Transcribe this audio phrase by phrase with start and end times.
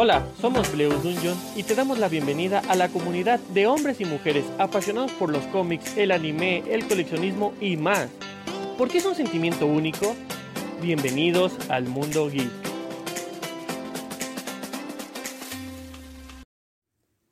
[0.00, 4.04] Hola, somos Bleus Dungeon y te damos la bienvenida a la comunidad de hombres y
[4.04, 8.08] mujeres apasionados por los cómics, el anime, el coleccionismo y más.
[8.78, 10.14] ¿Por qué es un sentimiento único?
[10.80, 12.48] Bienvenidos al mundo geek.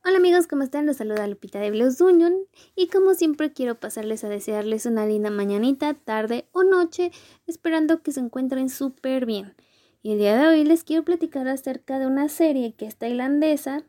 [0.04, 0.86] Hola amigos, ¿cómo están?
[0.86, 2.34] Los saluda Lupita de Bleus Dungeon
[2.74, 7.12] y como siempre quiero pasarles a desearles una linda mañanita, tarde o noche,
[7.46, 9.54] esperando que se encuentren súper bien.
[10.06, 13.82] Y el día de hoy les quiero platicar acerca de una serie que es tailandesa,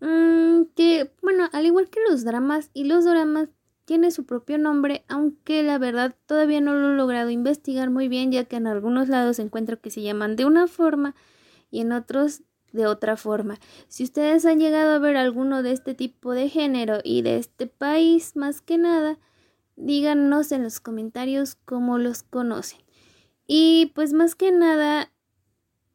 [0.00, 3.50] mmm, que, bueno, al igual que los dramas y los dramas,
[3.84, 8.32] tiene su propio nombre, aunque la verdad todavía no lo he logrado investigar muy bien,
[8.32, 11.14] ya que en algunos lados encuentro que se llaman de una forma
[11.70, 13.60] y en otros de otra forma.
[13.86, 17.68] Si ustedes han llegado a ver alguno de este tipo de género y de este
[17.68, 19.20] país, más que nada,
[19.76, 22.80] díganos en los comentarios cómo los conocen.
[23.46, 25.12] Y pues más que nada,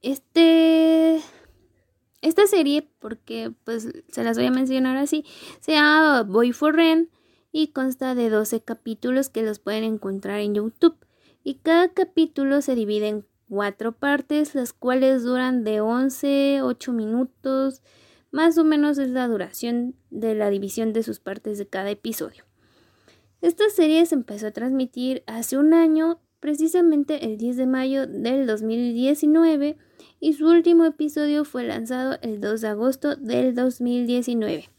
[0.01, 1.21] este
[2.21, 5.25] esta serie, porque pues se las voy a mencionar así,
[5.61, 7.09] se llama Boy for Rent
[7.51, 10.97] y consta de 12 capítulos que los pueden encontrar en YouTube.
[11.43, 17.81] Y cada capítulo se divide en cuatro partes, las cuales duran de 11, 8 minutos,
[18.31, 22.43] más o menos es la duración de la división de sus partes de cada episodio.
[23.41, 28.45] Esta serie se empezó a transmitir hace un año, precisamente el 10 de mayo del
[28.45, 29.77] 2019,
[30.19, 34.69] y su último episodio fue lanzado el 2 de agosto del 2019.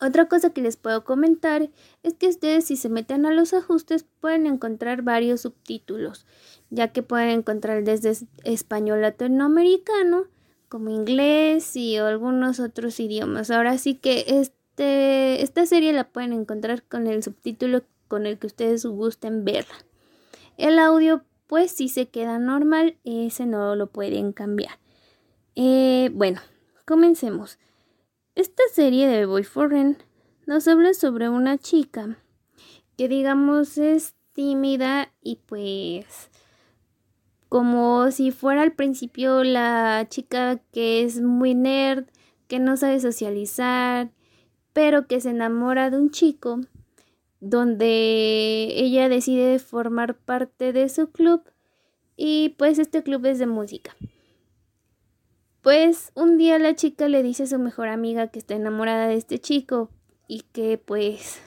[0.00, 1.70] Otra cosa que les puedo comentar
[2.02, 6.26] es que ustedes si se meten a los ajustes pueden encontrar varios subtítulos,
[6.70, 10.26] ya que pueden encontrar desde español latinoamericano
[10.68, 13.50] como inglés y algunos otros idiomas.
[13.50, 18.48] Ahora sí que este, esta serie la pueden encontrar con el subtítulo con el que
[18.48, 19.74] ustedes gusten verla.
[20.56, 24.78] El audio pues si se queda normal, ese no lo pueden cambiar.
[25.56, 26.40] Eh, bueno,
[26.84, 27.58] comencemos.
[28.34, 29.72] Esta serie de Boy for
[30.46, 32.18] nos habla sobre una chica
[32.96, 36.30] que digamos es tímida y pues
[37.48, 42.06] como si fuera al principio la chica que es muy nerd,
[42.48, 44.10] que no sabe socializar,
[44.72, 46.60] pero que se enamora de un chico
[47.44, 51.42] donde ella decide formar parte de su club
[52.16, 53.94] y pues este club es de música.
[55.60, 59.16] Pues un día la chica le dice a su mejor amiga que está enamorada de
[59.16, 59.90] este chico
[60.26, 61.40] y que pues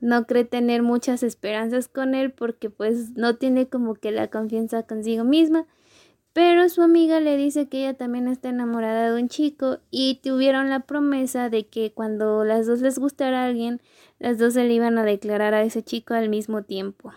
[0.00, 4.84] no cree tener muchas esperanzas con él porque pues no tiene como que la confianza
[4.84, 5.66] consigo misma.
[6.34, 10.68] Pero su amiga le dice que ella también está enamorada de un chico y tuvieron
[10.68, 13.80] la promesa de que cuando las dos les gustara a alguien,
[14.18, 17.12] las dos se le iban a declarar a ese chico al mismo tiempo.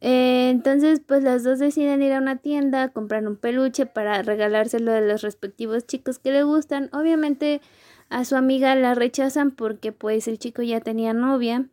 [0.00, 4.90] Eh, entonces, pues las dos deciden ir a una tienda, comprar un peluche para regalárselo
[4.90, 6.90] a los respectivos chicos que le gustan.
[6.92, 7.60] Obviamente
[8.08, 11.68] a su amiga la rechazan porque pues el chico ya tenía novia.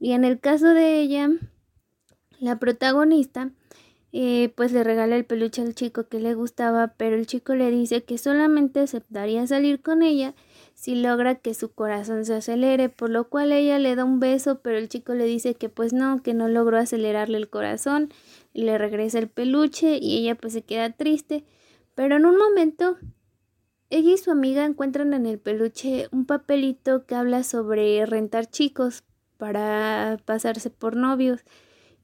[0.00, 1.28] Y en el caso de ella,
[2.40, 3.50] la protagonista,
[4.16, 7.72] eh, pues le regala el peluche al chico que le gustaba, pero el chico le
[7.72, 10.36] dice que solamente aceptaría salir con ella
[10.74, 14.60] si logra que su corazón se acelere, por lo cual ella le da un beso,
[14.60, 18.12] pero el chico le dice que pues no, que no logró acelerarle el corazón,
[18.52, 21.44] y le regresa el peluche y ella pues se queda triste,
[21.96, 22.96] pero en un momento
[23.90, 29.02] ella y su amiga encuentran en el peluche un papelito que habla sobre rentar chicos
[29.38, 31.44] para pasarse por novios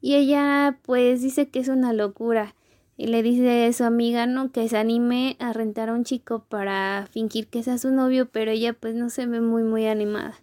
[0.00, 2.54] y ella pues dice que es una locura
[2.96, 6.44] y le dice a su amiga no que se anime a rentar a un chico
[6.48, 10.34] para fingir que sea su novio, pero ella pues no se ve muy muy animada.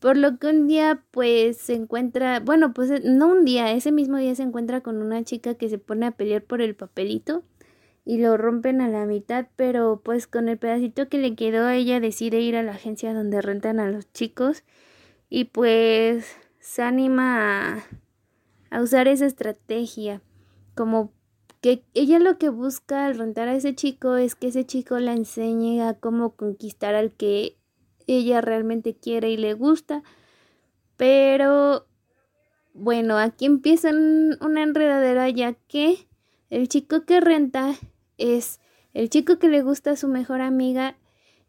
[0.00, 4.16] Por lo que un día pues se encuentra, bueno pues no un día, ese mismo
[4.18, 7.44] día se encuentra con una chica que se pone a pelear por el papelito
[8.04, 12.00] y lo rompen a la mitad, pero pues con el pedacito que le quedó ella
[12.00, 14.64] decide ir a la agencia donde rentan a los chicos
[15.30, 16.26] y pues
[16.58, 17.84] se anima a
[18.74, 20.20] a usar esa estrategia,
[20.74, 21.12] como
[21.60, 25.12] que ella lo que busca al rentar a ese chico es que ese chico la
[25.12, 27.56] enseñe a cómo conquistar al que
[28.08, 30.02] ella realmente quiere y le gusta,
[30.96, 31.86] pero
[32.72, 36.08] bueno, aquí empieza una enredadera ya que
[36.50, 37.76] el chico que renta
[38.18, 38.58] es
[38.92, 40.96] el chico que le gusta a su mejor amiga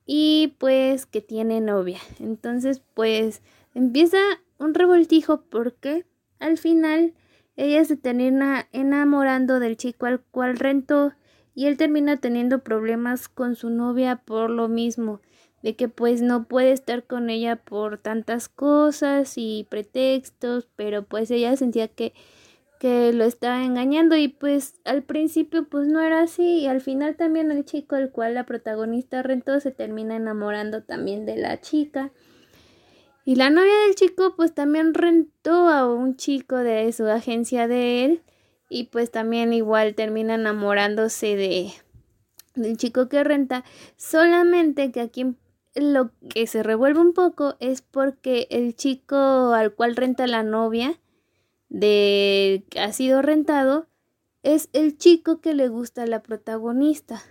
[0.06, 2.00] y pues que tiene novia.
[2.20, 3.42] Entonces pues
[3.74, 4.20] empieza
[4.60, 6.06] un revoltijo porque
[6.40, 7.14] al final,
[7.56, 11.14] ella se termina enamorando del chico al cual rentó
[11.54, 15.22] y él termina teniendo problemas con su novia por lo mismo,
[15.64, 21.32] de que pues no puede estar con ella por tantas cosas y pretextos, pero pues
[21.32, 22.14] ella sentía que,
[22.78, 27.16] que lo estaba engañando y pues al principio pues no era así y al final
[27.16, 32.12] también el chico el cual la protagonista rentó se termina enamorando también de la chica
[33.26, 38.06] y la novia del chico pues también rentó a un chico de su agencia de
[38.06, 38.24] él
[38.70, 41.74] y pues también igual termina enamorándose de
[42.54, 43.66] del chico que renta
[43.98, 45.36] solamente que aquí
[45.74, 51.00] lo que se revuelve un poco es porque el chico al cual renta la novia
[51.68, 53.88] de que ha sido rentado
[54.44, 57.24] es el chico que le gusta a la protagonista,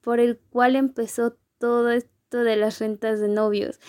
[0.00, 3.80] por el cual empezó todo esto de las rentas de novios.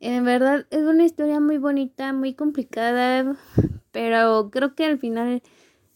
[0.00, 3.36] En verdad es una historia muy bonita, muy complicada,
[3.92, 5.42] pero creo que al final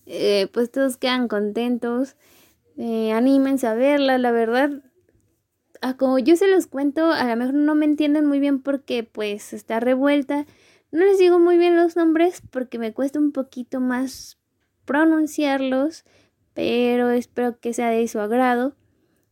[0.06, 2.16] eh, pues todos quedan contentos.
[2.76, 4.82] Eh, anímense a verla, la verdad.
[5.82, 9.02] Ah, como yo se los cuento, a lo mejor no me entienden muy bien porque
[9.04, 10.46] pues está revuelta
[10.92, 14.38] no les digo muy bien los nombres porque me cuesta un poquito más
[14.84, 16.04] pronunciarlos,
[16.52, 18.74] pero espero que sea de su agrado,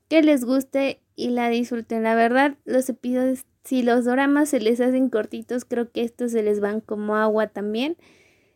[0.08, 2.04] que les guste y la disfruten.
[2.04, 6.44] La verdad, los episodios, si los dramas se les hacen cortitos, creo que estos se
[6.44, 7.96] les van como agua también.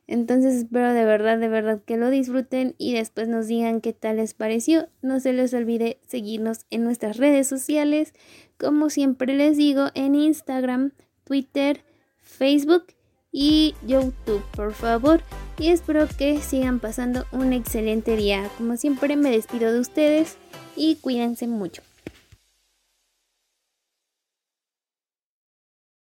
[0.06, 4.16] Entonces espero de verdad, de verdad que lo disfruten y después nos digan qué tal
[4.18, 4.88] les pareció.
[5.00, 8.12] No se les olvide seguirnos en nuestras redes sociales,
[8.58, 10.92] como siempre les digo, en Instagram,
[11.24, 11.84] Twitter,
[12.20, 12.84] Facebook
[13.32, 15.20] y YouTube, por favor.
[15.58, 18.48] Y espero que sigan pasando un excelente día.
[18.56, 20.36] Como siempre me despido de ustedes
[20.76, 21.82] y cuídense mucho.